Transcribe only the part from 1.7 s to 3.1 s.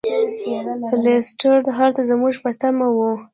هلته زموږ په تمه و.